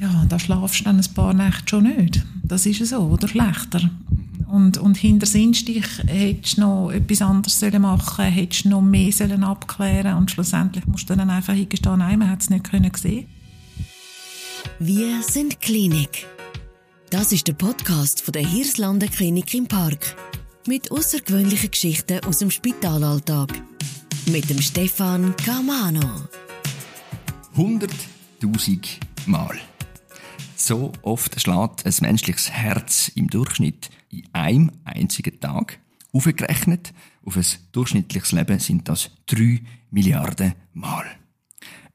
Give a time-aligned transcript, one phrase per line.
[0.00, 2.22] Ja, da schlafst du dann ein paar Nächte schon nicht.
[2.44, 3.90] Das ist so, oder schlechter.
[4.46, 9.12] Und, und hinter Sinnstich hättest du noch etwas anderes machen sollen, hättest du noch mehr
[9.12, 12.90] sollen abklären und schlussendlich musst du dann einfach hingestehen, nein, man hat es nicht können
[12.94, 13.26] sehen.
[14.78, 16.26] Wir sind Klinik.
[17.10, 20.16] Das ist der Podcast von der Hirslanden Klinik im Park.
[20.66, 23.52] Mit außergewöhnlichen Geschichten aus dem Spitalalltag.
[24.30, 26.08] Mit dem Stefan Camano.
[27.56, 29.58] 100.000 Mal.
[30.68, 35.78] So oft schlägt ein menschliches Herz im Durchschnitt in einem einzigen Tag.
[36.12, 36.92] Aufgerechnet
[37.24, 41.06] auf ein durchschnittliches Leben sind das 3 Milliarden Mal.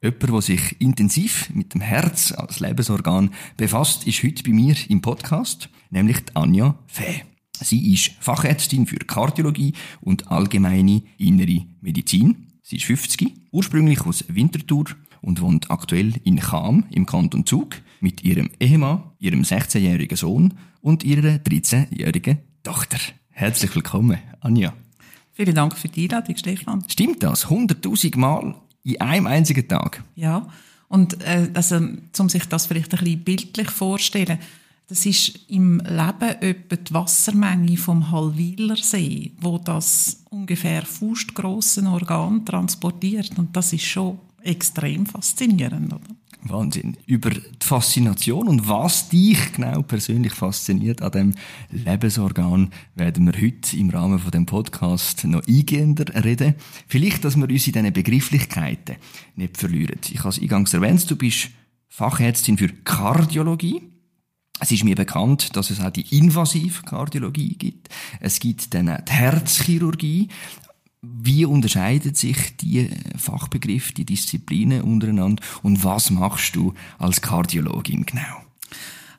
[0.02, 5.00] Jemand, der sich intensiv mit dem Herz als Lebensorgan befasst, ist heute bei mir im
[5.00, 7.22] Podcast, nämlich Anja Fee.
[7.60, 12.48] Sie ist Fachärztin für Kardiologie und allgemeine innere Medizin.
[12.64, 14.86] Sie ist 50, ursprünglich aus Winterthur
[15.22, 21.02] und wohnt aktuell in Cham im Kanton Zug mit ihrem Ehemann, ihrem 16-jährigen Sohn und
[21.04, 22.98] ihrer 13-jährigen Tochter.
[23.30, 24.74] Herzlich willkommen, Anja.
[25.32, 26.84] Vielen Dank für die Einladung, Stefan.
[26.86, 27.46] Stimmt das?
[27.46, 30.04] 100.000 Mal in einem einzigen Tag?
[30.16, 30.46] Ja.
[30.88, 31.76] Und äh, also,
[32.18, 34.38] um sich das vielleicht ein bisschen bildlich vorzustellen,
[34.86, 43.38] das ist im Leben etwa die Wassermenge vom Hallwilersee, wo das ungefähr fußgroße Organ transportiert.
[43.38, 46.14] Und das ist schon extrem faszinierend, oder?
[46.44, 46.96] Wahnsinn.
[47.06, 51.34] Über die Faszination und was dich genau persönlich fasziniert an dem
[51.70, 56.54] Lebensorgan werden wir heute im Rahmen von dem Podcast noch eingehender reden.
[56.86, 58.96] Vielleicht, dass wir uns in diesen Begrifflichkeiten
[59.36, 60.00] nicht verlieren.
[60.10, 61.50] Ich habe es eingangs erwähnt, du bist
[61.88, 63.82] Fachärztin für Kardiologie.
[64.60, 67.88] Es ist mir bekannt, dass es auch die Invasivkardiologie gibt.
[68.20, 70.28] Es gibt dann die Herzchirurgie.
[71.22, 78.44] Wie unterscheiden sich die Fachbegriffe, die Disziplinen untereinander und was machst du als Kardiologin genau?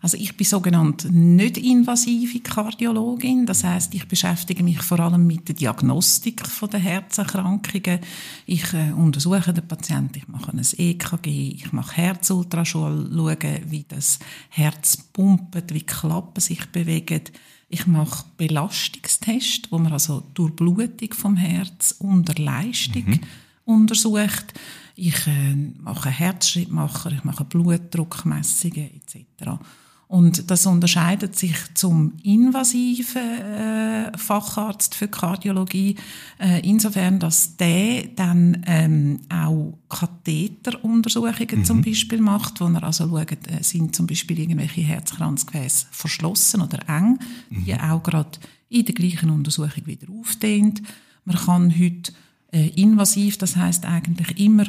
[0.06, 5.48] Also ich bin sogenannt nicht invasive Kardiologin, das heißt, ich beschäftige mich vor allem mit
[5.48, 8.02] der Diagnostik von der Herzerkrankungen.
[8.46, 13.38] Ich äh, untersuche den Patienten, ich mache ein EKG, ich mache Herzultraschall, schaue,
[13.68, 14.20] wie das
[14.50, 17.22] Herz pumpt, wie die Klappen sich bewegen
[17.68, 23.22] ich mache Belastungstests, wo man also durch Blutung vom Herz unter Leistung mhm.
[23.66, 24.54] untersucht.
[24.96, 29.60] Ich äh, mache Herzschrittmacher, ich mache Blutdruckmessungen etc.
[30.08, 35.96] Und das unterscheidet sich zum invasiven äh, Facharzt für Kardiologie
[36.40, 41.66] äh, insofern, dass der dann ähm, auch Katheteruntersuchungen mhm.
[41.66, 46.88] zum Beispiel macht, wo er also schaut, äh, sind zum Beispiel irgendwelche Herzkranzgefäße verschlossen oder
[46.88, 47.18] eng,
[47.50, 47.66] mhm.
[47.66, 48.38] die auch gerade
[48.70, 50.84] in der gleichen Untersuchung wieder aufdehnt.
[51.24, 52.14] Man kann heute
[52.52, 54.66] äh, invasiv, das heißt eigentlich immer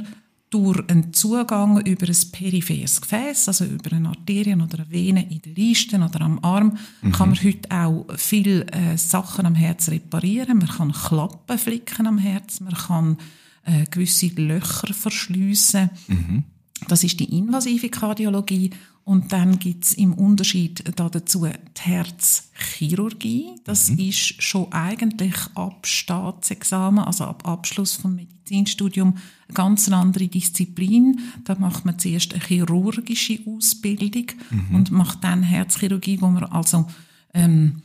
[0.51, 5.43] durch einen Zugang über ein peripheres Gefäß, also über eine Arterien oder eine Vene in
[5.43, 7.13] den Leisten oder am Arm, mhm.
[7.13, 10.59] kann man heute auch viele äh, Sachen am Herz reparieren.
[10.59, 13.19] Man kann Klappen flicken am Herz, man kann
[13.65, 15.91] äh, gewisse Löcher verschliessen.
[16.07, 16.45] Mhm.
[16.89, 18.71] Das ist die invasive Kardiologie.
[19.05, 23.55] Und dann gibt's im Unterschied dazu die Herzchirurgie.
[23.63, 24.01] Das mhm.
[24.01, 29.17] ist schon eigentlich ab Staatsexamen, also ab Abschluss vom Medizinstudium,
[29.47, 31.21] eine ganz andere Disziplin.
[31.45, 34.75] Da macht man zuerst eine chirurgische Ausbildung mhm.
[34.75, 36.87] und macht dann Herzchirurgie, wo man also
[37.33, 37.83] ähm,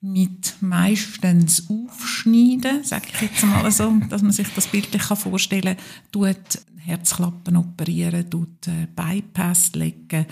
[0.00, 5.84] mit meistens Aufschneiden, sage ich jetzt mal so, dass man sich das bildlich vorstellen kann,
[6.10, 10.26] tut Herzklappen operieren, tut äh, Bypass legen,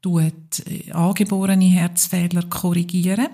[0.00, 3.28] tut äh, angeborene Herzfehler korrigieren.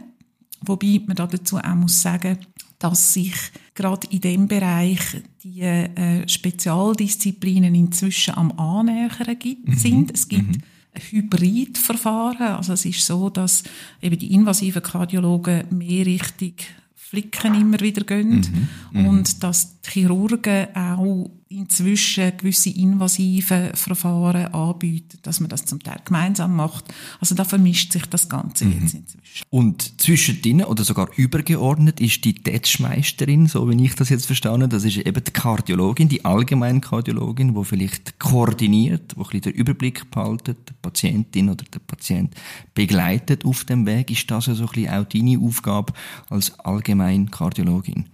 [0.61, 2.39] Wobei man dazu auch muss sagen,
[2.79, 3.35] dass sich
[3.75, 5.01] gerade in dem Bereich
[5.43, 9.77] die äh, Spezialdisziplinen inzwischen am Annähern gibt, mhm.
[9.77, 10.11] sind.
[10.15, 10.63] Es gibt mhm.
[11.11, 12.57] Hybridverfahren.
[12.57, 13.63] Also es ist so, dass
[14.01, 16.55] eben die invasiven Kardiologen mehr Richtung
[16.95, 19.01] Flicken immer wieder gehen mhm.
[19.01, 19.07] mhm.
[19.07, 26.01] und dass die Chirurgen auch inzwischen gewisse invasive Verfahren anbieten, dass man das zum Teil
[26.05, 26.85] gemeinsam macht.
[27.21, 28.73] Also da vermischt sich das Ganze mhm.
[28.81, 29.45] jetzt inzwischen.
[29.51, 34.85] Und zwischendrin oder sogar übergeordnet ist die Tetschmeisterin, so wie ich das jetzt verstanden das
[34.85, 40.59] ist eben die Kardiologin, die Allgemeinkardiologin, die vielleicht koordiniert, wo ein bisschen den Überblick behaltet,
[40.69, 42.35] die Patientin oder der Patient
[42.75, 44.11] begleitet auf dem Weg.
[44.11, 45.93] Ist das also ein bisschen auch deine Aufgabe
[46.29, 48.07] als Allgemeinkardiologin?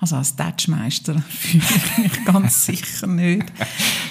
[0.00, 3.52] Also als Touchmeister fühle ich mich ganz sicher nicht.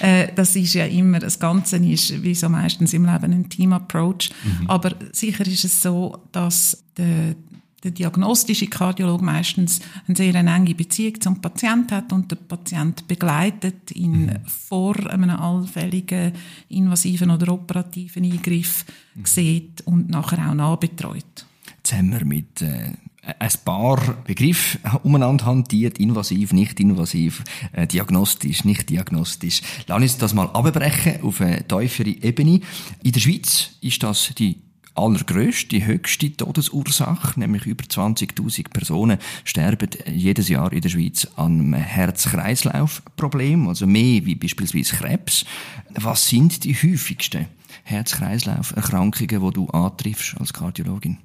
[0.00, 4.30] Äh, das ist ja immer, das Ganze ist, wie so meistens im Leben, ein Team-Approach.
[4.44, 4.70] Mhm.
[4.70, 7.34] Aber sicher ist es so, dass der,
[7.82, 13.92] der diagnostische Kardiologe meistens eine sehr enge Beziehung zum Patienten hat und der Patient begleitet
[13.92, 14.38] ihn mhm.
[14.46, 16.32] vor einem allfälligen
[16.68, 18.84] invasiven oder operativen Eingriff
[19.14, 19.24] mhm.
[19.24, 21.46] sieht und nachher auch nachbetreut.
[21.76, 22.92] Jetzt haben wir mit äh,
[23.38, 27.42] ein paar Begriffe umeinander hantiert, invasiv, nicht invasiv,
[27.72, 29.62] äh, diagnostisch, nicht diagnostisch.
[29.86, 32.60] Lass uns das mal abbrechen auf eine tiefere Ebene.
[33.02, 34.58] In der Schweiz ist das die
[34.94, 41.60] allergrößte, die höchste Todesursache, nämlich über 20.000 Personen sterben jedes Jahr in der Schweiz an
[41.60, 45.44] einem Herz-Kreislauf-Problem, also mehr wie beispielsweise Krebs.
[45.94, 47.46] Was sind die häufigsten
[47.84, 51.18] Herz-Kreislauf-Erkrankungen, die du antriffst als Kardiologin?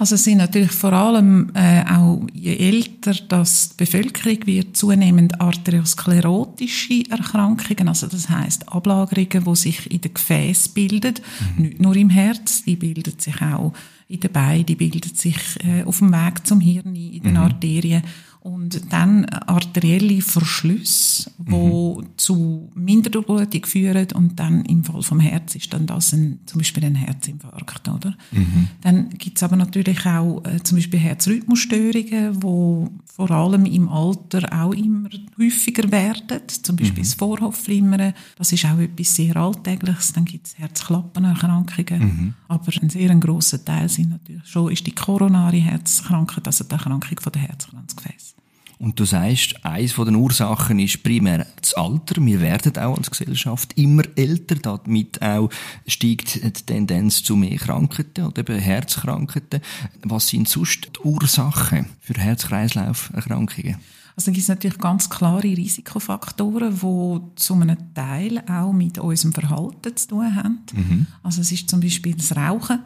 [0.00, 5.38] Also es sind natürlich vor allem äh, auch je älter das die Bevölkerung wird zunehmend
[5.38, 11.16] arteriosklerotische Erkrankungen, also das heißt Ablagerungen, wo sich in den Gefäß bilden,
[11.54, 11.62] mhm.
[11.62, 13.74] nicht nur im Herz, die bilden sich auch
[14.08, 17.36] in den Beinen, die bilden sich äh, auf dem Weg zum Hirn, in den mhm.
[17.36, 18.02] Arterien
[18.40, 22.06] und dann arterielle Verschlüsse, wo mhm.
[22.16, 26.86] zu Minderdurchblutung führen und dann im Fall vom Herz ist dann das ein, zum Beispiel
[26.86, 28.16] ein Herzinfarkt, oder?
[28.32, 28.68] Mhm.
[28.80, 34.72] Dann gibt's aber natürlich auch äh, zum Beispiel Herzrhythmusstörungen, wo vor allem im Alter auch
[34.72, 37.08] immer häufiger werden, zum Beispiel mhm.
[37.08, 42.34] das Vorhofflimmern, das ist auch etwas sehr Alltägliches, dann gibt's Herzklappenerkrankungen, mhm.
[42.48, 47.20] aber ein sehr grosser Teil sind natürlich schon ist die koronare Herzkrankheit, also die Erkrankung
[47.20, 48.39] von der Herzkranzgefäße.
[48.80, 52.24] Und du sagst, eines von den Ursachen ist primär das Alter.
[52.24, 54.54] Wir werden auch als Gesellschaft immer älter.
[54.54, 55.50] Damit auch
[55.86, 59.60] steigt die Tendenz zu mehr Krankheiten oder eben Herzkrankheiten.
[60.04, 63.76] Was sind sonst die Ursachen für Herz-Kreislauf-Erkrankungen?
[64.16, 69.94] Also gibt es natürlich ganz klare Risikofaktoren, die zu einem Teil auch mit unserem Verhalten
[69.94, 70.60] zu tun haben.
[70.72, 71.06] Mhm.
[71.22, 72.80] Also es ist zum Beispiel das Rauchen,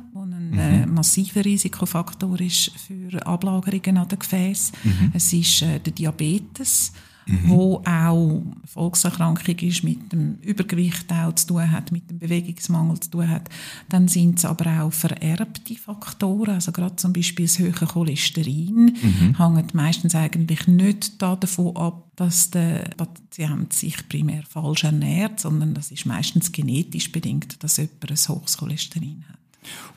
[0.59, 0.83] ein mhm.
[0.83, 4.77] äh, massiver Risikofaktor ist für Ablagerungen an den Gefäßen.
[4.85, 5.13] Mhm.
[5.15, 6.93] Es ist äh, der Diabetes
[7.27, 7.49] mhm.
[7.49, 13.11] wo auch Volkserkrankung ist, mit dem Übergewicht auch zu tun hat, mit dem Bewegungsmangel zu
[13.11, 13.49] tun hat.
[13.89, 19.39] Dann sind es aber auch vererbte Faktoren, also gerade zum Beispiel das hohe Cholesterin mhm.
[19.39, 25.91] hängt meistens eigentlich nicht davon ab, dass der Patient sich primär falsch ernährt, sondern das
[25.91, 29.39] ist meistens genetisch bedingt, dass jemand ein hohes Cholesterin hat.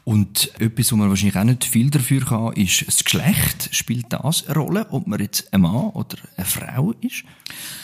[0.04, 3.70] Und etwas, wo man wahrscheinlich auch nicht viel dafür kann, ist das Geschlecht.
[3.72, 7.24] Spielt das eine Rolle, ob man jetzt ein Mann oder eine Frau ist?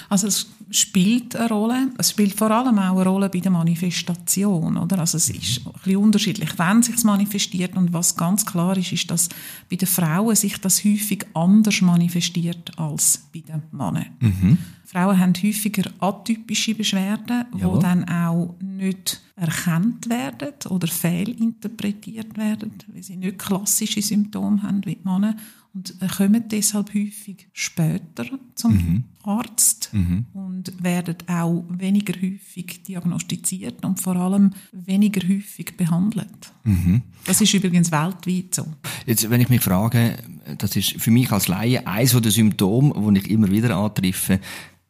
[0.09, 1.89] Also es spielt eine Rolle.
[1.97, 4.99] Es spielt vor allem auch eine Rolle bei der Manifestation, oder?
[4.99, 9.11] Also es ist ein bisschen unterschiedlich, wenn sich manifestiert und was ganz klar ist, ist,
[9.11, 9.29] dass
[9.69, 14.05] bei den Frauen sich das häufig anders manifestiert als bei den Männern.
[14.19, 14.57] Mhm.
[14.85, 23.03] Frauen haben häufiger atypische Beschwerden, die dann auch nicht erkannt werden oder fehlinterpretiert werden, weil
[23.03, 25.35] sie nicht klassische Symptome haben wie die Männer
[25.73, 29.03] und kommen deshalb häufig später zum mhm.
[29.23, 30.25] Arzt mhm.
[30.33, 36.53] und werden auch weniger häufig diagnostiziert und vor allem weniger häufig behandelt.
[36.63, 37.01] Mhm.
[37.25, 38.67] Das ist übrigens weltweit so.
[39.07, 40.17] Jetzt, wenn ich mich frage,
[40.59, 44.39] das ist für mich als Laie eines der Symptome, die ich immer wieder antreffe,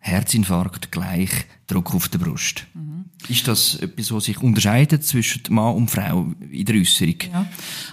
[0.06, 1.30] Herzinfarkt gleich
[1.66, 2.68] Druck auf der Brust.
[2.74, 3.06] Mhm.
[3.30, 7.16] Ist das etwas, was sich unterscheidet zwischen Mann und Frau in der Äußerung?
[7.32, 7.46] Ja,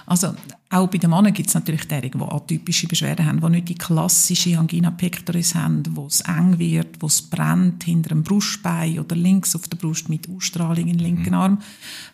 [0.05, 0.35] also
[0.69, 3.75] auch bei den Männern gibt es natürlich diejenigen, die atypische Beschwerden haben, die nicht die
[3.75, 9.15] klassische Angina pectoris haben, wo es eng wird, wo es brennt hinter dem Brustbein oder
[9.15, 11.35] links auf der Brust mit Ausstrahlung in den linken mhm.
[11.35, 11.61] Arm.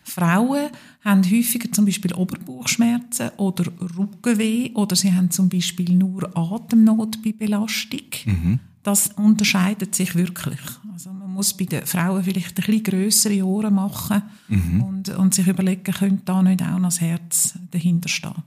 [0.04, 0.70] Frauen
[1.04, 3.64] haben häufiger zum Beispiel Oberbauchschmerzen oder
[3.98, 8.06] Rückenweh oder sie haben zum Beispiel nur Atemnot bei Belastung.
[8.26, 10.60] Mhm das unterscheidet sich wirklich.
[10.92, 14.82] Also man muss bei den Frauen vielleicht ein bisschen grössere Ohren machen mhm.
[14.82, 18.42] und, und sich überlegen, könnte da nicht auch noch das Herz dahinter stehen.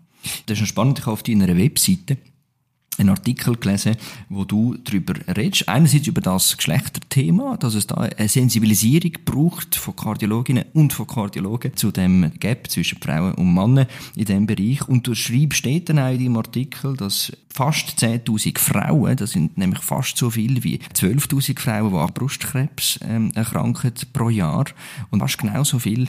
[0.47, 2.17] Das ist spannend, ich habe auf deiner Webseite
[2.97, 3.95] einen Artikel gelesen,
[4.29, 5.67] wo du darüber redest.
[5.67, 11.75] Einerseits über das Geschlechterthema, dass es da eine Sensibilisierung braucht von Kardiologinnen und von Kardiologen
[11.75, 14.87] zu dem Gap zwischen Frauen und Männern in diesem Bereich.
[14.87, 19.57] Und du schreibst steht dann auch in deinem Artikel, dass fast 10.000 Frauen, das sind
[19.57, 24.65] nämlich fast so viele wie 12.000 Frauen, die an Brustkrebs ähm, erkranken pro Jahr
[25.11, 26.07] und fast genauso viel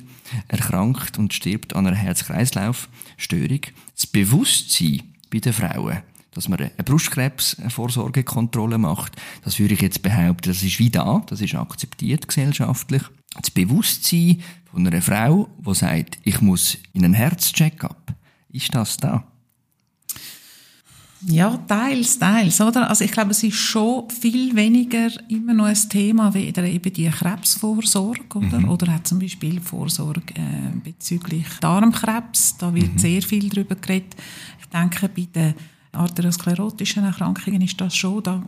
[0.49, 3.61] erkrankt und stirbt an einer Herz-Kreislauf-Störung.
[3.95, 9.17] Das Bewusstsein bei den Frauen dass man eine Brustkrebsvorsorgekontrolle macht.
[9.45, 13.03] Das würde ich jetzt behaupten, das ist wie da, das ist akzeptiert gesellschaftlich.
[13.35, 18.15] Das Bewusstsein von einer Frau, die sagt, ich muss in einen Herzcheckup,
[18.51, 19.25] ist das da?
[21.27, 22.91] Ja, teils, teils, oder?
[22.91, 27.09] Also ich glaube, es ist schon viel weniger immer noch ein Thema wie eben die
[27.09, 28.59] Krebsvorsorge, oder?
[28.59, 28.69] Mhm.
[28.69, 32.57] Oder auch zum Beispiel Vorsorge äh, bezüglich Darmkrebs.
[32.59, 32.99] Da wird mhm.
[32.99, 34.17] sehr viel darüber geredet.
[34.61, 35.55] Ich denke, bei den
[35.93, 38.43] arteriosklerotischen Erkrankungen ist das schon, da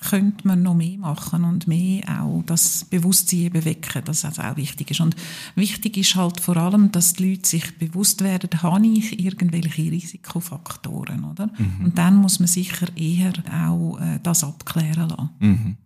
[0.00, 4.90] könnte man noch mehr machen und mehr auch das Bewusstsein wecken, dass das auch wichtig
[4.90, 5.00] ist.
[5.00, 5.14] Und
[5.54, 11.24] wichtig ist halt vor allem, dass die Leute sich bewusst werden, habe ich irgendwelche Risikofaktoren,
[11.24, 11.50] oder?
[11.58, 11.84] Mhm.
[11.84, 15.30] Und dann muss man sicher eher auch äh, das abklären lassen.
[15.38, 15.76] Mhm.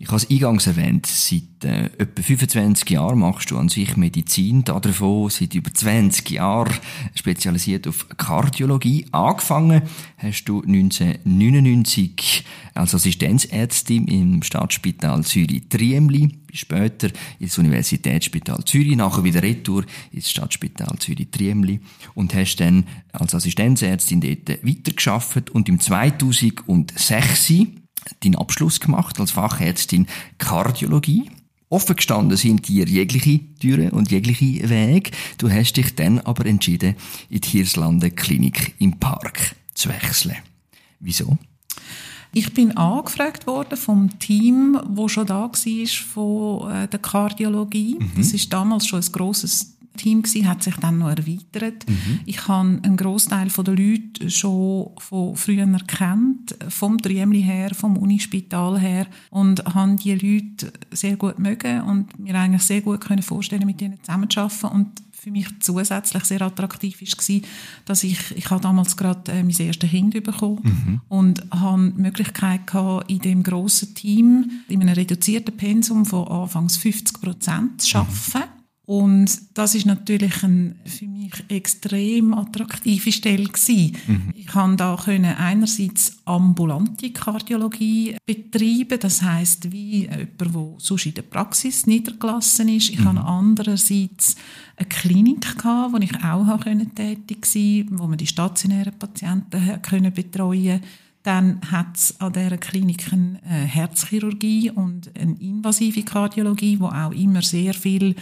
[0.00, 4.62] Ich habe es eingangs erwähnt, seit äh, etwa 25 Jahren machst du an sich Medizin,
[4.62, 6.72] davon seit über 20 Jahren
[7.16, 9.06] spezialisiert auf Kardiologie.
[9.10, 9.82] Angefangen
[10.18, 19.84] hast du 1999 als Assistenzärztin im Stadtspital Zürich-Triemli, später ins Universitätsspital Zürich, nachher wieder retour
[20.12, 21.80] ins Stadtspital Zürich-Triemli
[22.14, 27.52] und hast dann als Assistenzärztin dort weitergeschafft und im 2006
[28.22, 30.06] deinen Abschluss gemacht als Fachärztin
[30.38, 31.30] Kardiologie.
[31.70, 35.10] Offen gestanden sind dir jegliche Türen und jegliche Wege.
[35.36, 36.96] Du hast dich dann aber entschieden,
[37.28, 40.36] in die Hirslanden Klinik im Park zu wechseln.
[41.00, 41.36] Wieso?
[42.32, 47.96] Ich bin angefragt worden vom Team, wo schon da war von äh, der Kardiologie.
[47.98, 48.12] Mhm.
[48.16, 51.86] Das ist damals schon ein grosses Team gewesen, hat sich dann noch erweitert.
[51.88, 52.20] Mhm.
[52.24, 58.78] Ich habe einen Großteil der Leute schon von früher kennt, vom Triemli her, vom Unispital
[58.78, 63.66] her und habe die Leute sehr gut mögen und mir eigentlich sehr gut können vorstellen,
[63.66, 67.40] mit ihnen zusammenzuarbeiten und für mich zusätzlich sehr attraktiv war,
[67.84, 71.00] dass ich, ich habe damals gerade äh, mein erstes Kind bekommen mhm.
[71.08, 76.76] und habe die Möglichkeit gehabt, in dem grossen Team, in einem reduzierten Pensum von anfangs
[76.76, 78.14] 50 Prozent zu arbeiten.
[78.34, 78.57] Mhm.
[78.88, 83.98] Und das ist natürlich ein für mich extrem attraktive Stelle gewesen.
[84.06, 84.32] Mhm.
[84.34, 91.12] Ich kann da können einerseits ambulante Kardiologie betreiben, das heißt wie jemand, der sonst in
[91.12, 92.88] der Praxis niedergelassen ist.
[92.88, 93.08] Ich mhm.
[93.08, 94.36] habe andererseits
[94.76, 96.64] eine Klinik gehabt, wo ich auch
[96.94, 100.80] tätig sein, wo man die stationären Patienten können betreuen.
[101.28, 107.42] Dann hat es an dieser Klinik eine Herzchirurgie und eine invasive Kardiologie, wo auch immer
[107.42, 108.14] sehr viel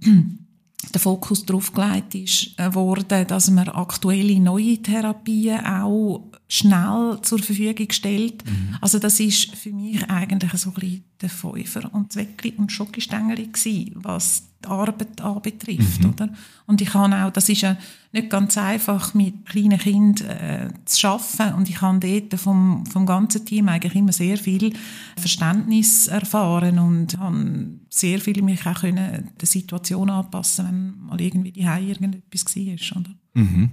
[0.04, 7.90] der Fokus darauf gelegt ist äh, dass man aktuelle neue Therapien auch schnell zur Verfügung
[7.90, 8.44] stellt.
[8.44, 8.76] Mhm.
[8.80, 13.48] Also das ist für mich eigentlich so ein bisschen der Fünfer und Zweckli und Schokostängeli
[13.48, 16.10] gewesen, was die Arbeit anbetrifft, mhm.
[16.10, 16.28] oder?
[16.66, 17.76] Und ich habe auch, das ist ja
[18.12, 23.06] nicht ganz einfach, mit kleinen Kindern äh, zu arbeiten und ich habe dort vom, vom
[23.06, 24.72] ganzen Team eigentlich immer sehr viel
[25.16, 31.52] Verständnis erfahren und habe sehr viel mich auch können der Situation anpassen, wenn mal irgendwie
[31.52, 33.10] die irgendetwas war, oder?
[33.34, 33.70] Mhm.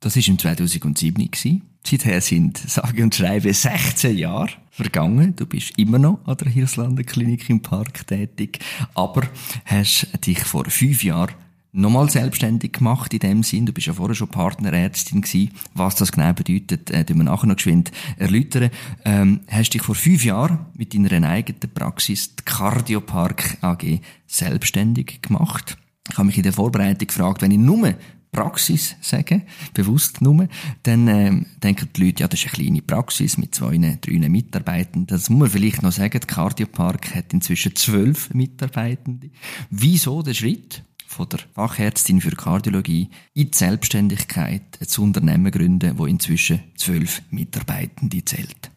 [0.00, 1.30] Das war im 2007.
[1.30, 1.62] Gewesen.
[1.84, 5.34] Seither sind, sage und schreibe, 16 Jahre vergangen.
[5.34, 8.58] Du bist immer noch an der Hirslander Klinik im Park tätig,
[8.94, 9.22] aber
[9.64, 11.32] hast dich vor fünf Jahren
[11.72, 13.66] nochmal selbstständig gemacht in dem Sinn.
[13.66, 15.50] Du bist ja vorher schon Partnerärztin gewesen.
[15.74, 18.70] Was das genau bedeutet, äh, wir nachher noch geschwind erläutern.
[19.04, 25.78] Ähm, hast dich vor fünf Jahren mit deiner eigenen Praxis, die Cardiopark AG, selbstständig gemacht.
[26.10, 27.94] Ich habe mich in der Vorbereitung gefragt, wenn ich nur
[28.32, 29.42] Praxis sagen,
[29.74, 30.48] bewusst nur,
[30.82, 35.06] dann äh, denken die Leute, ja, das ist eine kleine Praxis mit zwei, drei Mitarbeitenden.
[35.06, 39.30] Das muss man vielleicht noch sagen, der Cardiopark hat inzwischen zwölf Mitarbeitende.
[39.70, 46.06] Wieso der Schritt von der Fachärztin für Kardiologie in die Selbstständigkeit, ein Unternehmen gründen, wo
[46.06, 48.70] inzwischen zwölf Mitarbeitende zählt?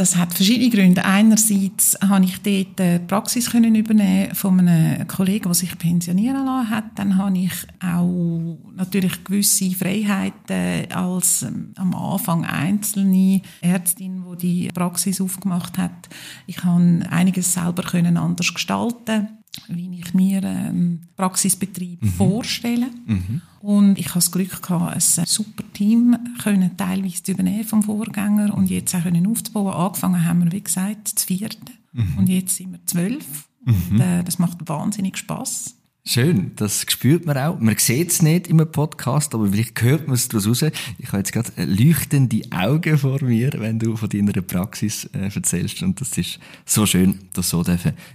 [0.00, 1.04] Das hat verschiedene Gründe.
[1.04, 6.70] Einerseits habe ich dort die Praxis können übernehmen von einem Kollegen, der sich pensionieren lassen
[6.70, 6.84] hat.
[6.94, 7.52] Dann habe ich
[7.84, 16.08] auch natürlich gewisse Freiheiten als ähm, am Anfang einzelne Ärztin, die die Praxis aufgemacht hat.
[16.46, 19.28] Ich kann einiges selber können anders gestalten
[19.68, 22.08] wie ich mir einen Praxisbetrieb mhm.
[22.08, 22.86] vorstelle.
[23.06, 23.42] Mhm.
[23.60, 28.54] Und ich habe das Glück gehabt, ein super Team können teilweise zu übernehmen vom Vorgänger
[28.54, 29.74] und jetzt auch können aufzubauen.
[29.74, 31.70] Angefangen haben wir, wie gesagt, zu vierten.
[31.92, 32.18] Mhm.
[32.18, 33.48] Und jetzt sind wir zwölf.
[33.66, 34.00] Und, mhm.
[34.00, 35.76] äh, das macht wahnsinnig Spaß.
[36.02, 37.60] Schön, das spürt man auch.
[37.60, 40.72] Man sieht es nicht im Podcast, aber vielleicht hört man es daraus raus.
[40.98, 45.82] Ich habe jetzt gerade leuchtende Augen vor mir, wenn du von deiner Praxis äh, erzählst.
[45.82, 47.62] Und das ist so schön, das so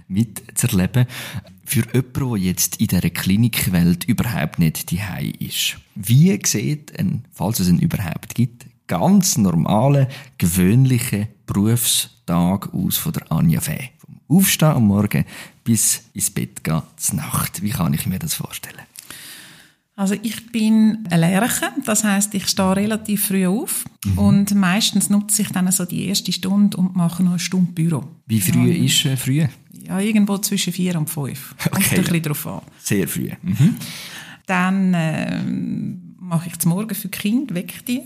[0.08, 1.06] mitzuerleben.
[1.64, 5.02] Für jemanden, der jetzt in dieser Klinikwelt überhaupt nicht die
[5.40, 5.78] ist.
[5.94, 10.08] Wie sieht ein, falls es ihn überhaupt gibt, ganz normale,
[10.40, 13.92] gewöhnliche Berufstag aus von der Anja Fee?
[14.28, 15.24] Aufstehen am Morgen
[15.66, 17.62] bis ins Bett gehen, zur Nacht.
[17.62, 18.80] Wie kann ich mir das vorstellen?
[19.98, 24.18] Also ich bin eine Lerche, das heißt, ich stehe relativ früh auf mhm.
[24.18, 28.04] und meistens nutze ich dann so die erste Stunde und mache noch eine Stunde Büro.
[28.26, 28.84] Wie früh ja.
[28.84, 29.46] ist äh, früh?
[29.88, 31.56] Ja, irgendwo zwischen vier und fünf.
[31.60, 31.70] Okay.
[31.70, 32.62] Kommt ein bisschen drauf an.
[32.82, 33.32] Sehr früh.
[33.42, 33.76] Mhm.
[34.46, 35.42] Dann äh,
[36.20, 38.02] mache ich zum Morgen für die Kinder, wecke die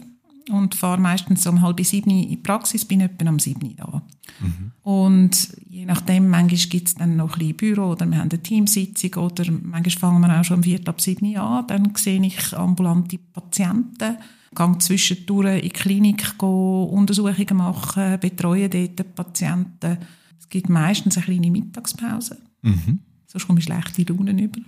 [0.50, 4.02] und fahre meistens um halb sieben in die Praxis, bin etwa um sieben da.
[4.40, 4.72] Mhm.
[4.84, 8.42] Und je nachdem, manchmal gibt es dann noch ein bisschen Büro oder wir haben eine
[8.42, 12.54] Teamsitzung oder manchmal fangen wir auch schon um vier ab sieben an, dann sehe ich
[12.54, 14.18] ambulante Patienten,
[14.56, 16.50] gehe zwischendurch in die Klinik gehen,
[16.90, 19.98] Untersuchungen machen, betreue dort Patienten.
[20.40, 22.38] Es gibt meistens eine kleine Mittagspause.
[22.62, 23.00] Mhm.
[23.32, 24.60] Sonst komme ich schlechte Laune über.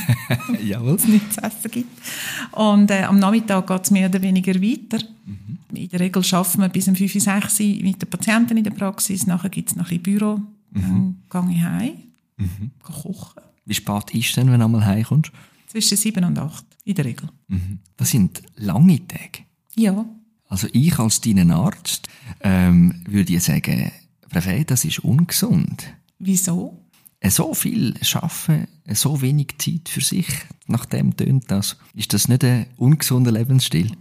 [0.60, 0.96] Jawohl.
[0.96, 2.02] es nichts zu essen gibt.
[2.50, 4.98] Und äh, am Nachmittag geht es mehr oder weniger weiter.
[5.24, 5.58] Mhm.
[5.72, 9.28] In der Regel arbeiten wir bis um 5, 6 mit den Patienten in der Praxis.
[9.28, 10.40] Nachher gibt es noch ein Büro.
[10.72, 11.16] Mhm.
[11.30, 11.92] Dann gehe ich heim,
[12.38, 12.70] mhm.
[12.82, 13.40] kochen.
[13.64, 15.30] Wie spät ist es denn, wenn du einmal heimkommst?
[15.68, 17.28] Zwischen 7 und 8, in der Regel.
[17.46, 17.78] Mhm.
[17.96, 19.44] Das sind lange Tage.
[19.76, 20.04] Ja.
[20.48, 22.08] Also ich als deinen Arzt
[22.40, 23.92] ähm, würde sagen,
[24.28, 25.94] Frau das ist ungesund.
[26.18, 26.87] Wieso?
[27.24, 30.28] So viel schaffen, so wenig Zeit für sich,
[30.66, 31.76] nach dem tönt das.
[31.94, 33.92] Ist das nicht ein ungesunder Lebensstil?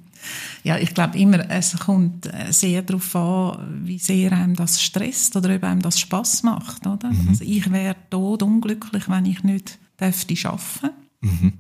[0.64, 5.36] Ja, ich glaube immer, es kommt äh, sehr darauf an, wie sehr einem das stresst
[5.36, 7.12] oder ob einem das Spaß macht, oder?
[7.12, 7.30] Mhm.
[7.30, 10.96] Also ich wäre tot unglücklich, wenn ich nicht dürfte arbeiten.
[11.22, 11.54] Mhm.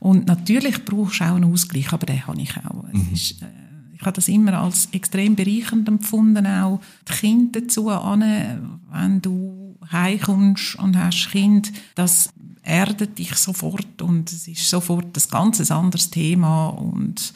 [0.00, 2.84] Und natürlich brauchst du auch einen Ausgleich, aber den habe ich auch.
[2.92, 3.08] Mhm.
[3.12, 3.46] Ist, äh,
[3.94, 9.63] ich habe das immer als extrem bereichernd empfunden, auch die Kinder dazu an, wenn du
[9.90, 12.30] heimkommst und hast Kind, das
[12.62, 17.32] erdet dich sofort und es ist sofort ein ganz anderes Thema und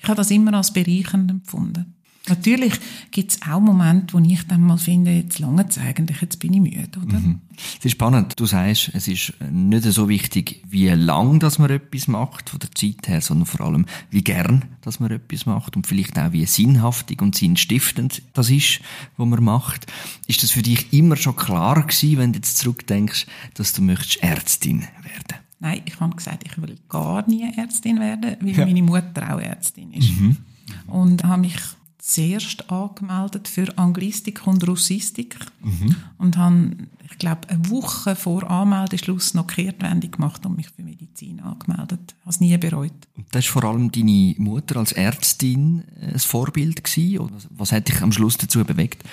[0.00, 1.94] ich habe das immer als bereichernd empfunden.
[2.34, 2.72] Natürlich
[3.10, 6.60] gibt es auch Momente, wo ich dann mal finde, jetzt lange eigentlich, jetzt bin ich
[6.60, 7.18] müde, oder?
[7.18, 7.40] Mhm.
[7.78, 8.40] Es ist spannend.
[8.40, 12.70] Du sagst, es ist nicht so wichtig, wie lang dass man etwas macht, von der
[12.72, 16.46] Zeit her, sondern vor allem, wie gern dass man etwas macht und vielleicht auch, wie
[16.46, 18.80] sinnhaftig und sinnstiftend das ist,
[19.16, 19.86] was man macht.
[20.26, 24.22] Ist das für dich immer schon klar gewesen, wenn du jetzt zurückdenkst, dass du möchtest
[24.22, 25.42] Ärztin werden?
[25.60, 28.64] Nein, ich habe gesagt, ich will gar nie Ärztin werden, weil ja.
[28.64, 30.18] meine Mutter auch Ärztin ist.
[30.18, 30.38] Mhm.
[30.86, 31.56] Und habe mich
[32.02, 35.94] zuerst angemeldet für Anglistik und Russistik mhm.
[36.18, 36.76] und habe,
[37.08, 42.16] ich glaube, eine Woche vor Anmeldeschluss noch Kehrtwende gemacht und mich für Medizin angemeldet.
[42.22, 42.92] Habe es nie bereut.
[43.16, 47.18] Und das war vor allem deine Mutter als Ärztin ein Vorbild gewesen?
[47.20, 49.04] Oder was hat dich am Schluss dazu bewegt?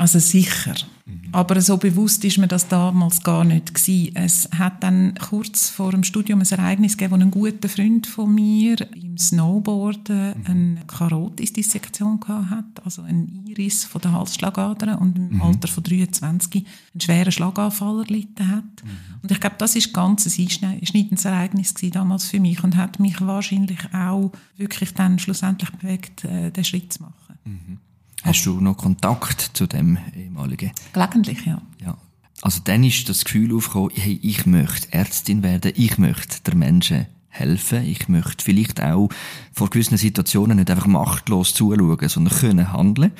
[0.00, 0.76] Also sicher.
[1.04, 1.28] Mhm.
[1.32, 4.16] Aber so bewusst ist mir das damals gar nicht gewesen.
[4.16, 8.34] Es hat dann kurz vor dem Studium ein Ereignis gegeben, wo ein guter Freund von
[8.34, 10.46] mir im Snowboarden mhm.
[10.46, 15.42] eine Karotis-Dissektion hat, also ein Iris von der Halsschlagadern und im mhm.
[15.42, 18.82] Alter von 23 einen schweren Schlaganfall erlitten hat.
[18.82, 19.20] Mhm.
[19.22, 20.48] Und ich glaube, das ist ganz ein
[20.80, 26.24] einschneidendes Ereignis gewesen damals für mich und hat mich wahrscheinlich auch wirklich dann schlussendlich bewegt,
[26.24, 27.80] äh, den Schritt zu machen.
[28.22, 30.72] Hast du noch Kontakt zu dem ehemaligen?
[30.92, 31.60] Gelegentlich, ja.
[31.82, 31.96] ja.
[32.42, 37.06] Also dann ist das Gefühl aufgekommen, hey, ich möchte Ärztin werden, ich möchte der Menschen
[37.28, 39.08] helfen, ich möchte vielleicht auch
[39.52, 43.12] vor gewissen Situationen nicht einfach machtlos zuschauen, sondern können handeln.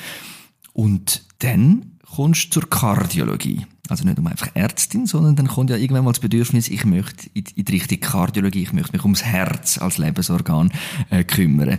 [0.73, 3.67] Und dann kommst du zur Kardiologie.
[3.89, 7.29] Also nicht um einfach Ärztin, sondern dann kommt ja irgendwann mal das Bedürfnis, ich möchte
[7.35, 10.71] in die Richtung Kardiologie, ich möchte mich ums Herz als Lebensorgan
[11.11, 11.79] äh, kümmern.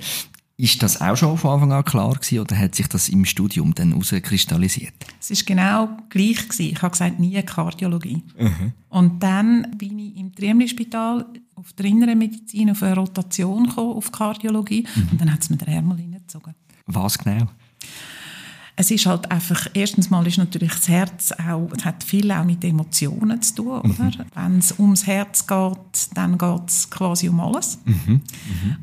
[0.61, 3.73] Ist das auch schon von Anfang an klar gewesen, oder hat sich das im Studium
[3.73, 4.93] dann herauskristallisiert?
[5.19, 6.73] Es ist genau gleich gewesen.
[6.73, 8.21] Ich habe gesagt, nie Kardiologie.
[8.37, 8.71] Mhm.
[8.89, 14.11] Und dann bin ich im Triemli-Spital auf der inneren Medizin auf eine Rotation gekommen, auf
[14.11, 14.85] Kardiologie.
[14.93, 15.07] Mhm.
[15.11, 16.53] Und dann hat es mir den Ärmel hineingezogen.
[16.85, 17.47] Was genau?
[18.75, 22.45] Es ist halt einfach, erstens mal ist natürlich das Herz auch, es hat viel auch
[22.45, 24.07] mit Emotionen zu tun, mhm.
[24.07, 24.25] oder?
[24.33, 27.79] Wenn es ums Herz geht, dann geht es quasi um alles.
[27.85, 27.95] Mhm.
[28.07, 28.21] Mhm.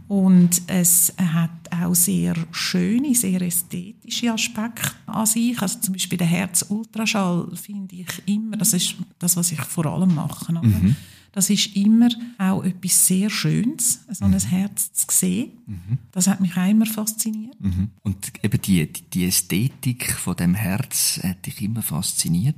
[0.09, 5.61] Und es hat auch sehr schöne, sehr ästhetische Aspekte an sich.
[5.61, 10.15] Also zum Beispiel der Herz-Ultraschall finde ich immer, das ist das, was ich vor allem
[10.15, 10.53] mache.
[10.53, 10.97] Mhm.
[11.39, 14.41] Das ist immer auch etwas sehr Schönes, so ein mhm.
[14.41, 15.53] Herz zu sehen.
[15.69, 15.99] Mhm.
[16.11, 17.55] Das hat mich auch immer fasziniert.
[17.61, 17.91] Mhm.
[18.03, 22.57] Und eben die, die Ästhetik von dem Herz hat dich immer fasziniert.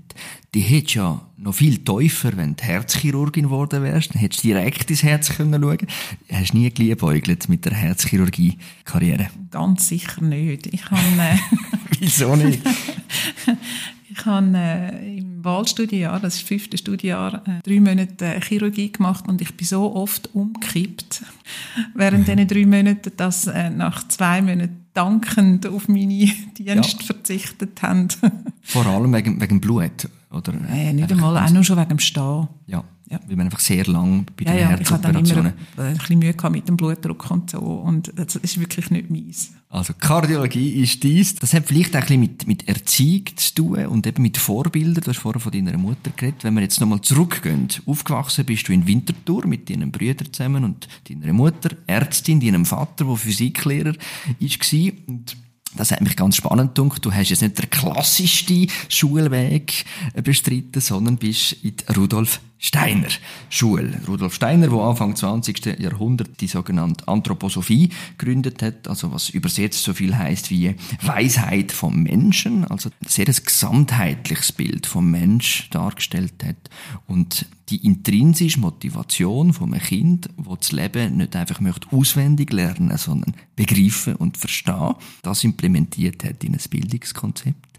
[0.54, 4.14] Die hättest ja noch viel tiefer, wenn du Herzchirurgin geworden wärst.
[4.14, 5.86] Dann hättest du direkt ins Herz können schauen
[6.32, 9.28] Hast du nie geliebäugelt mit der Herzchirurgie-Karriere?
[9.50, 10.68] Ganz sicher nicht.
[10.68, 11.36] Ich habe, äh
[11.98, 12.62] Wieso nicht?
[14.12, 19.28] Ich habe äh, im Wahlstudienjahr, das ist das fünfte Studienjahr, äh, drei Monate Chirurgie gemacht
[19.28, 21.22] und ich bin so oft umgekippt
[21.94, 22.36] während mhm.
[22.36, 26.08] diesen drei Monaten, dass äh, nach zwei Monaten dankend auf meine
[26.58, 26.82] Dienste ja.
[27.04, 28.08] verzichtet haben.
[28.62, 30.54] Vor allem wegen, wegen Blut, oder?
[30.70, 32.48] Äh, nicht einmal, auch nur schon wegen dem Stehen.
[32.66, 32.84] Ja.
[33.10, 33.18] Ja.
[33.26, 35.52] Weil man einfach sehr lang bei den Ja, ja, ich hatte dann immer Herzoperationen...
[35.76, 37.58] ein bisschen Mühe mit dem Blutdruck und so.
[37.58, 39.50] Und das ist wirklich nicht meins.
[39.68, 41.34] Also Kardiologie ist dies.
[41.34, 45.02] Das hat vielleicht auch ein bisschen mit, mit Erziehung zu tun und eben mit Vorbildern.
[45.02, 46.44] Du hast vorher von deiner Mutter geredet.
[46.44, 47.66] Wenn wir jetzt nochmal zurückgehen.
[47.84, 53.04] Aufgewachsen bist du in Winterthur mit deinen Brüdern zusammen und deiner Mutter, Ärztin, deinem Vater,
[53.04, 54.92] der Physiklehrer war.
[55.08, 55.36] Und
[55.76, 57.04] das hat mich ganz spannend gedacht.
[57.04, 59.84] Du hast jetzt nicht den klassischsten Schulweg
[60.22, 63.08] bestritten, sondern bist in die Rudolf Steiner
[63.48, 63.98] Schule.
[64.06, 65.80] Rudolf Steiner, der Anfang 20.
[65.80, 72.02] Jahrhundert die sogenannte Anthroposophie gegründet hat, also was übersetzt so viel heißt wie Weisheit vom
[72.02, 76.68] Menschen, also sehr ein gesamtheitliches Bild vom Mensch dargestellt hat
[77.06, 82.98] und die intrinsische Motivation von einem Kind, wo das Leben nicht einfach möchte auswendig lernen,
[82.98, 87.78] sondern begreifen und verstehen, das implementiert hat in ein Bildungskonzept.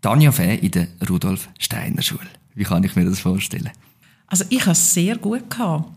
[0.00, 2.26] Tanja Fäh in der Rudolf Steiner Schule.
[2.56, 3.70] Wie kann ich mir das vorstellen?
[4.28, 5.90] Also ich habe es sehr gut gehabt.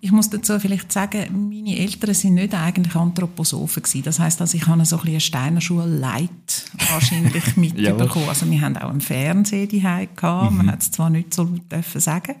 [0.00, 4.04] Ich muss dazu vielleicht sagen, meine Eltern sind nicht eigentlich Anthroposophen gewesen.
[4.04, 8.28] Das heißt, also ich habe so ein bisschen eine Steiner Schule Light wahrscheinlich mitbekommen.
[8.28, 10.52] Also wir haben auch einen Fernseher daheim gehabt.
[10.52, 12.36] Man hat es zwar nicht so dürfen sagen,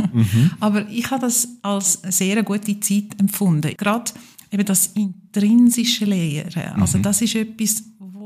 [0.60, 3.74] aber ich habe das als eine sehr gute Zeit empfunden.
[3.76, 4.10] Gerade
[4.50, 6.80] eben das intrinsische Lehren.
[6.80, 7.82] Also das ist etwas,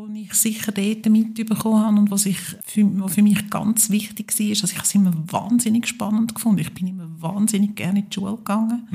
[0.09, 4.33] wo ich sicher dort mitbekommen habe und was, ich für, was für mich ganz wichtig
[4.39, 4.49] war.
[4.49, 6.61] Also ich habe es immer wahnsinnig spannend gefunden.
[6.61, 8.89] Ich bin immer wahnsinnig gerne in die Schule gegangen.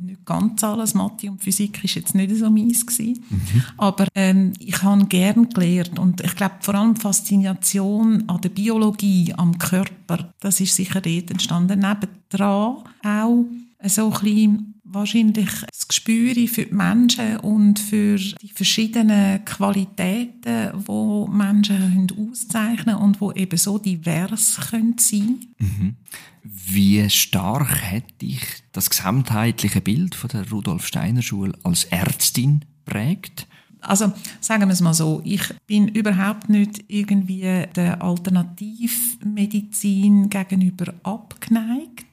[0.00, 3.22] Nicht ganz alles, Mathe und Physik ist jetzt nicht so meins gewesen.
[3.76, 8.48] Aber ähm, ich habe gern gelernt und ich glaube vor allem die Faszination an der
[8.48, 11.80] Biologie, am Körper, das ist sicher dort entstanden.
[11.80, 13.44] Nebendran auch
[13.86, 21.26] so ein bisschen wahrscheinlich das Gespür für die Menschen und für die verschiedenen Qualitäten, wo
[21.26, 25.40] Menschen auszeichnen können und wo eben so divers können sein
[26.42, 28.40] Wie stark hat dich
[28.72, 33.46] das gesamtheitliche Bild von der Rudolf Steiner Schule als Ärztin prägt?
[33.86, 42.06] Also sagen wir es mal so, ich bin überhaupt nicht irgendwie der Alternativmedizin gegenüber abgeneigt.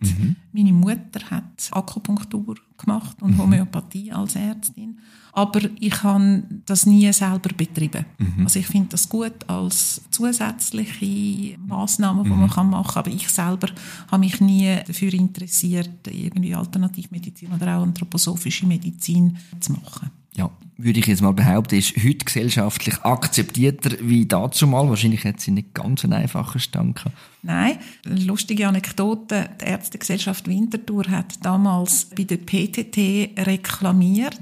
[0.53, 4.99] Meine Mutter hat Akupunktur gemacht und Homöopathie als Ärztin,
[5.33, 8.05] aber ich habe das nie selber betrieben.
[8.43, 13.69] Also ich finde das gut als zusätzliche Maßnahme, die man kann machen, aber ich selber
[14.11, 20.09] habe mich nie dafür interessiert, irgendwie Alternativmedizin oder auch anthroposophische Medizin zu machen.
[20.35, 24.89] Ja, würde ich jetzt mal behaupten, ist heute gesellschaftlich akzeptierter wie dazu mal.
[24.89, 27.15] Wahrscheinlich hat sie nicht ganz einen einfachen Stand gehabt.
[27.43, 29.49] Nein, lustige Anekdote.
[29.59, 34.39] Die Ärztegesellschaft Winterthur hat damals bei der PTT reklamiert,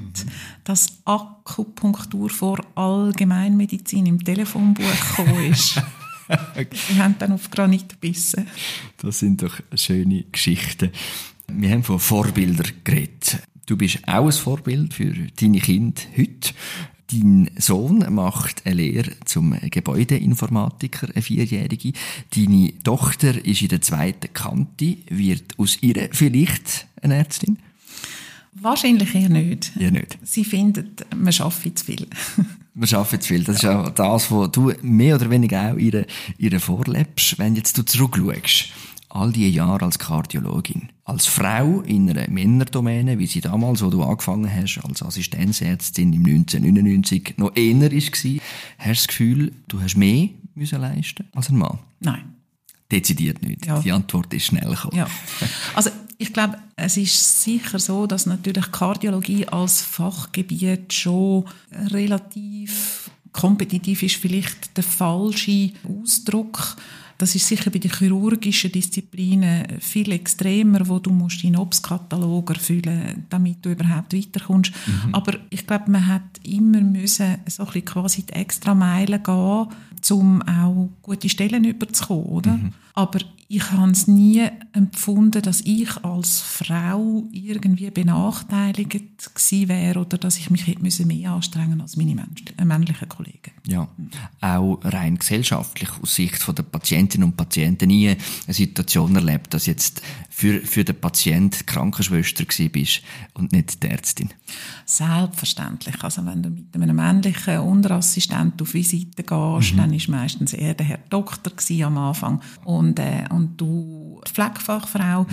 [0.64, 5.82] dass Akupunktur vor Allgemeinmedizin im Telefonbuch gekommen ist.
[6.28, 8.48] Wir haben dann auf Granit gebissen.
[9.02, 10.92] Das sind doch schöne Geschichten.
[11.48, 13.42] Wir haben von Vorbildern geredet.
[13.70, 16.54] Du bist auch ein Vorbild für deine Kinder heute.
[17.12, 21.94] Dein Sohn macht eine Lehre zum Gebäudeinformatiker, eine Vierjährige.
[22.36, 24.98] Deine Tochter ist in der zweiten Kante.
[25.10, 27.60] Wird aus ihr vielleicht eine Ärztin?
[28.54, 29.72] Wahrscheinlich eher nicht.
[29.80, 30.18] Ja, nicht.
[30.24, 32.08] Sie findet, man schaffe zu viel.
[32.74, 33.44] Wir arbeiten zu viel.
[33.44, 36.08] Das ist auch das, was du mehr oder weniger auch ihr,
[36.40, 37.38] ihr vorlebst.
[37.38, 38.72] Wenn jetzt du zurückschaust,
[39.10, 44.04] all die Jahre als Kardiologin, als Frau in einer Männerdomäne, wie sie damals, wo du
[44.04, 48.40] angefangen hast, als Assistenzärztin im 1999 noch eher war, hast du
[48.88, 51.80] das Gefühl, du hast mehr müssen leisten als ein Mann?
[52.00, 52.36] Nein.
[52.92, 53.66] Dezidiert nicht.
[53.66, 53.80] Ja.
[53.80, 54.98] Die Antwort ist schnell gekommen.
[54.98, 55.08] Ja.
[55.76, 64.04] Also ich glaube, es ist sicher so, dass natürlich Kardiologie als Fachgebiet schon relativ kompetitiv
[64.04, 66.76] ist, vielleicht der falsche Ausdruck.
[67.20, 73.26] Das ist sicher bei den chirurgischen Disziplinen viel extremer, wo du musst den Obstkatalog erfüllen,
[73.30, 74.72] damit du überhaupt weiterkommst.
[75.12, 79.68] Aber ich glaube, man hat immer müssen so ein bisschen quasi die extra Meile gehen,
[80.12, 82.58] um auch gute Stellen überzukommen, oder?
[83.00, 83.20] Aber
[83.52, 90.38] ich habe es nie empfunden, dass ich als Frau irgendwie benachteiligt gewesen wäre oder dass
[90.38, 93.52] ich mich hätte mehr anstrengen als meine äh, männlichen Kollegen.
[93.66, 93.88] Ja,
[94.42, 99.66] auch rein gesellschaftlich aus Sicht von der Patientinnen und Patienten nie eine Situation erlebt, dass
[99.66, 103.02] jetzt für, für den Patient die Krankenschwester bist
[103.34, 104.30] und nicht die Ärztin.
[104.86, 106.04] Selbstverständlich.
[106.04, 110.86] Also wenn du mit einem männlichen Unterassistent auf Visite gehst, dann ist meistens eher der
[110.86, 111.52] Herr Doktor
[111.84, 115.26] am Anfang und, äh, und du die Pflegefachfrau.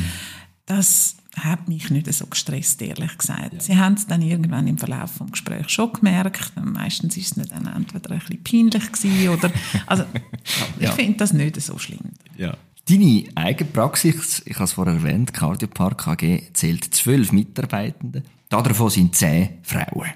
[0.66, 3.62] Das hat mich nicht so gestresst, ehrlich gesagt.
[3.62, 6.52] Sie haben es dann irgendwann im Verlauf des Gesprächs schon gemerkt.
[6.62, 9.52] Meistens ist es dann entweder ein bisschen peinlich gewesen oder,
[9.86, 10.04] also,
[10.78, 10.92] ich Ja.
[10.92, 12.00] finde das nicht so schlimm.
[12.36, 12.56] Ja.
[12.88, 18.22] Deine eigene Praxis, ich habe es vorher erwähnt, Cardiopark AG, zählt zwölf Mitarbeitende.
[18.48, 20.08] Davon sind zehn Frauen.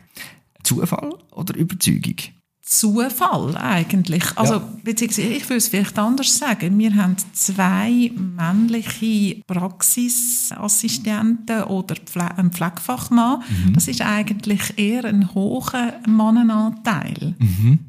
[0.62, 2.14] Zufall oder Überzeugung?
[2.72, 4.22] Zufall eigentlich.
[4.38, 4.68] Also, Ja.
[4.84, 6.78] beziehungsweise, ich würde es vielleicht anders sagen.
[6.78, 11.96] Wir haben zwei männliche Praxisassistenten oder
[12.36, 13.42] einen Pflegefachmann.
[13.72, 17.34] Das ist eigentlich eher ein hoher Mannenanteil.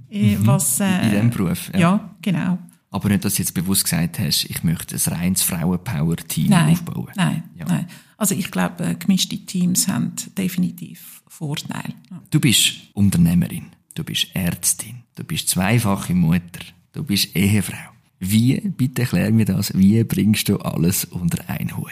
[0.10, 1.70] Äh, Was, äh, In diesem Beruf.
[1.74, 1.80] Ja.
[1.80, 2.58] Ja, genau.
[2.90, 7.10] Aber nicht, dass du jetzt bewusst gesagt hast, ich möchte ein reines Frauenpower-Team aufbauen.
[7.16, 7.66] nein, Ja.
[7.68, 7.86] nein.
[8.18, 11.94] Also ich glaube, äh, gemischte Teams haben definitiv Vorteile.
[12.32, 16.62] Du bist Unternehmerin, du bist Ärztin, du bist zweifache Mutter,
[16.94, 17.78] du bist Ehefrau.
[18.20, 21.88] Wie, bitte erklär mir das, wie bringst du alles unter einen Hut?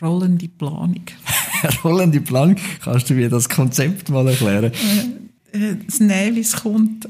[0.00, 1.02] Rollende Planung.
[1.84, 4.72] Rollende Planung, kannst du mir das Konzept mal erklären?
[5.52, 7.08] äh, das Nehmen, wie es kommt.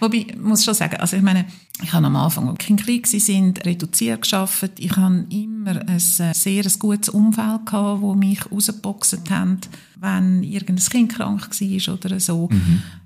[0.00, 1.44] Wobei, ich muss schon sagen, also ich meine,
[1.82, 4.72] ich habe am Anfang, als Kinder klein sind, reduziert geschafft.
[4.78, 6.00] Ich habe immer ein äh,
[6.34, 9.58] sehr ein gutes Umfeld gehabt, wo mich rausgeboxt haben,
[9.98, 12.48] wenn irgendein Kind krank war oder so.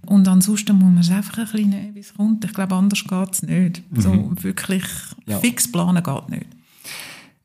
[0.06, 2.44] Und ansonsten muss man es einfach ein bisschen nehmen, wie es kommt.
[2.44, 3.82] Ich glaube, anders geht es nicht.
[3.96, 4.84] So wirklich
[5.26, 5.38] Ja.
[5.38, 6.46] fix planen geht nicht.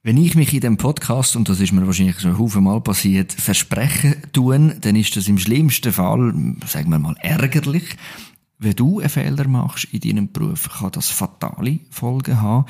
[0.02, 3.34] Wenn ich mich in dem Podcast, und das ist mir wahrscheinlich schon Haufen Mal passiert,
[3.34, 6.34] versprechen tun, dann ist das im schlimmsten Fall,
[6.66, 7.98] sagen wir mal, ärgerlich.
[8.62, 12.66] Wenn du einen Fehler machst in deinem Beruf, kann das fatale Folgen haben.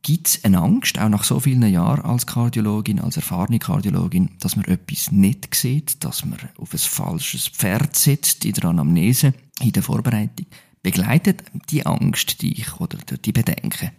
[0.00, 4.56] Gibt es eine Angst, auch nach so vielen Jahren als Kardiologin, als erfahrene Kardiologin, dass
[4.56, 9.72] man etwas nicht sieht, dass man auf ein falsches Pferd sitzt in der Anamnese, in
[9.72, 10.46] der Vorbereitung?
[10.82, 13.90] Begleitet die Angst dich oder die Bedenken?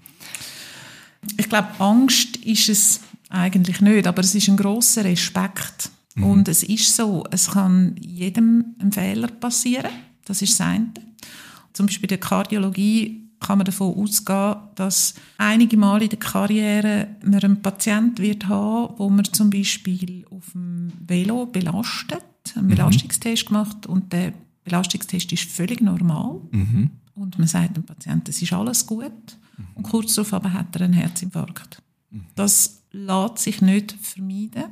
[1.37, 5.91] Ich glaube, Angst ist es eigentlich nicht, aber es ist ein großer Respekt.
[6.15, 9.91] Und es ist so, es kann jedem ein Fehler passieren.
[10.25, 10.91] Das ist das eine.
[11.73, 17.07] Zum Beispiel in der Kardiologie kann man davon ausgehen, dass einige Mal in der Karriere
[17.23, 22.23] man einen Patient wird haben, wo man zum Beispiel auf dem Velo belastet,
[22.55, 24.33] einen Belastungstest gemacht und der
[24.63, 26.41] Belastungstest ist völlig normal.
[27.15, 29.11] Und man sagt dem Patienten, es ist alles gut.
[29.75, 31.81] Und kurz darauf aber hat er einen Herzinfarkt.
[32.35, 34.65] Das lässt sich nicht vermeiden,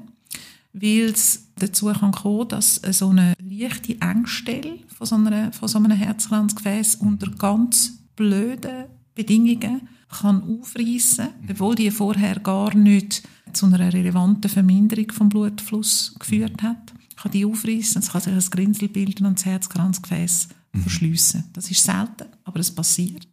[0.73, 5.77] weil es dazu kann kommen, dass so eine leichte Engstelle von so, einer, von so
[5.77, 13.93] einem Herzkranzgefäß unter ganz blöden Bedingungen kann aufreißen, obwohl die vorher gar nicht zu einer
[13.93, 16.93] relevanten Verminderung vom Blutfluss geführt hat.
[17.15, 20.49] Kann die aufreißen, es kann sich ein Grinsel bilden und das Herzkranzgefäß
[20.81, 21.43] verschliessen.
[21.53, 23.27] Das ist selten, aber es passiert.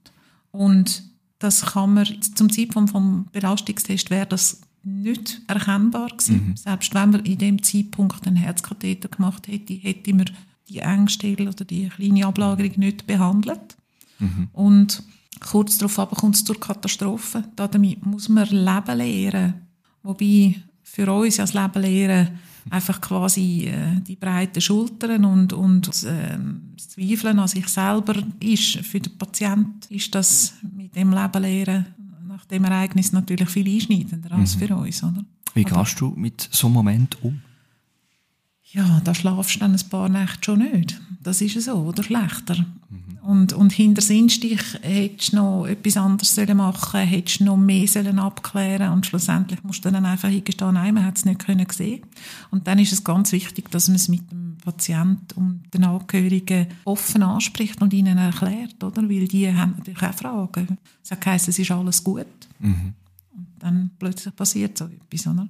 [0.51, 1.03] Und
[1.39, 6.55] das kann man zum Zeitpunkt vom Belastungstest wäre das nicht erkennbar gewesen.
[6.57, 10.31] Selbst wenn man in dem Zeitpunkt einen Herzkatheter gemacht hätte, hätte man
[10.69, 13.77] die Engstelle oder die kleine Ablagerung nicht behandelt.
[14.53, 15.03] Und
[15.41, 17.45] kurz darauf aber kommt es zur Katastrophe.
[17.57, 19.55] Damit muss man Leben lehren.
[20.03, 22.29] Wobei für uns das Leben lehren
[22.71, 26.39] einfach quasi äh, die breiten Schultern und, und äh,
[26.77, 28.79] das Zweifeln an sich selber ist.
[28.79, 31.87] Für den Patient ist das mit dem Leben lehren
[32.51, 35.03] dem Ereignis natürlich viel einschneidender als für uns.
[35.03, 35.25] Oder?
[35.55, 37.41] Wie gehst du mit so einem Moment um?
[38.71, 41.01] Ja, da schlafst du dann ein paar Nächte schon nicht.
[41.23, 42.67] Das ist so, oder schlechter.
[43.23, 47.57] Und, und hinter das Instich hättest du noch etwas anderes sollen machen hättest du noch
[47.57, 51.45] mehr sollen abklären und schlussendlich musst du dann einfach hingestehen, nein, man hat es nicht
[51.45, 52.03] können sehen.
[52.51, 56.67] Und dann ist es ganz wichtig, dass man es mit dem Patienten und den Angehörigen
[56.85, 59.09] offen anspricht und ihnen erklärt, oder?
[59.09, 60.79] Weil die haben natürlich auch Fragen.
[61.03, 62.27] Es hat geheißen, es ist alles gut.
[62.61, 62.95] Und
[63.59, 65.49] dann plötzlich passiert so etwas, oder?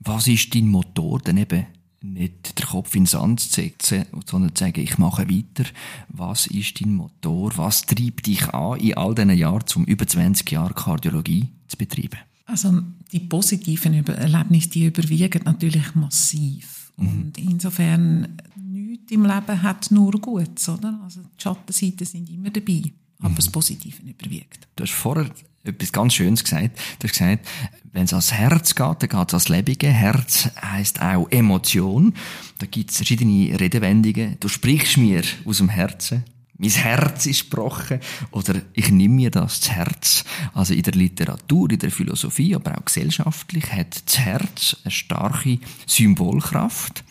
[0.00, 1.66] Was ist dein Motor denn eben?
[2.02, 5.68] Nicht den Kopf ins Sand zu setzen, sondern zu sagen, ich mache weiter.
[6.08, 7.52] Was ist dein Motor?
[7.56, 12.20] Was treibt dich an, in all diesen Jahren, zum über 20 Jahre Kardiologie zu betreiben?
[12.46, 12.82] Also
[13.12, 16.79] die positiven Erlebnisse, die überwiegen natürlich massiv.
[17.00, 21.00] Und insofern, nichts im Leben hat nur Gutes, oder?
[21.02, 22.82] Also die Schattenseiten sind immer dabei,
[23.20, 24.68] aber das Positive überwiegt.
[24.76, 25.30] Du hast vorher
[25.64, 26.78] etwas ganz Schönes gesagt.
[26.98, 27.46] Du hast gesagt,
[27.92, 29.88] wenn es ans Herz geht, dann geht es ans Lebige.
[29.88, 32.14] Herz heisst auch Emotion.
[32.58, 34.36] Da gibt es verschiedene Redewendungen.
[34.38, 36.24] Du sprichst mir aus dem Herzen.
[36.60, 38.00] Mein Herz ist gebrochen.
[38.32, 40.24] Oder ich nehme mir das zu Herz.
[40.52, 45.58] Also in der Literatur, in der Philosophie, aber auch gesellschaftlich hat das Herz eine starke
[45.86, 47.02] Symbolkraft.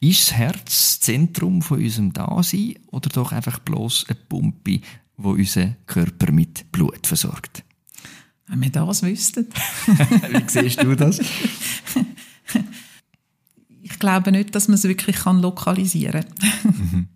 [0.00, 4.80] Ist das Herz das Zentrum von unserem Dasein oder doch einfach bloß eine Pumpe,
[5.18, 7.64] wo unseren Körper mit Blut versorgt?
[8.46, 9.46] Wenn wir das wüssten.
[9.86, 11.20] Wie siehst du das?
[13.82, 16.24] Ich glaube nicht, dass man es wirklich kann lokalisieren
[16.62, 17.08] kann.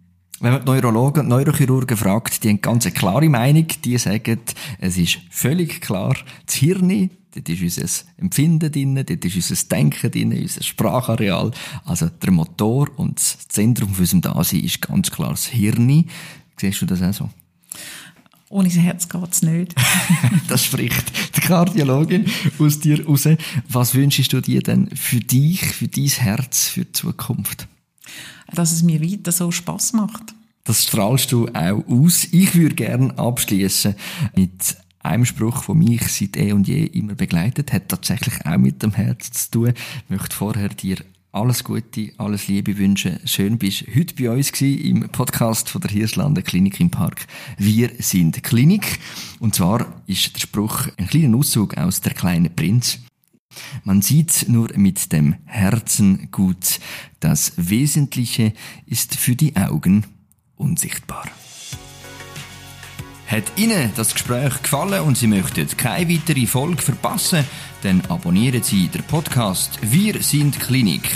[0.42, 3.66] Wenn man die Neurologen und Neurochirurgen fragt, die haben ganz eine klare Meinung.
[3.84, 4.40] Die sagen,
[4.78, 10.10] es ist völlig klar, das Hirn, dort ist unser Empfinden drin, dort ist unser Denken
[10.10, 11.50] drin, unser Sprachareal.
[11.84, 16.06] Also der Motor und das Zentrum für unserem Dasein ist ganz klar das Hirn.
[16.58, 17.30] Siehst du das auch so?
[18.48, 19.74] Ohne sein Herz geht's nicht.
[20.48, 22.24] das spricht die Kardiologin
[22.58, 23.28] aus dir raus.
[23.68, 27.68] Was wünschst du dir denn für dich, für dein Herz, für die Zukunft?
[28.52, 30.34] Dass es mir weiter so Spaß macht.
[30.64, 32.24] Das strahlst du auch aus.
[32.32, 33.94] Ich würde gerne abschließen
[34.34, 38.82] mit einem Spruch, der mich seit eh und je immer begleitet, hat tatsächlich auch mit
[38.82, 39.72] dem Herz zu tun.
[40.04, 40.98] Ich möchte vorher dir
[41.32, 43.20] alles Gute, alles Liebe wünschen.
[43.24, 47.26] Schön bist heute bei uns gewesen, im Podcast von der Hirslanden Klinik im Park.
[47.56, 48.98] Wir sind Klinik.
[49.38, 52.98] Und zwar ist der Spruch ein kleiner Auszug aus Der kleine Prinz.
[53.84, 56.80] Man sieht nur mit dem Herzen gut.
[57.18, 58.52] Das Wesentliche
[58.86, 60.04] ist für die Augen
[60.56, 61.24] unsichtbar.
[63.26, 67.44] Hat Ihnen das Gespräch gefallen und Sie möchten keine weitere Folge verpassen,
[67.82, 71.08] dann abonnieren Sie den Podcast Wir sind Klinik